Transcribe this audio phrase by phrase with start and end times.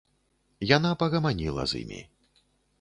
[0.77, 2.03] Яна пагаманіла з імі.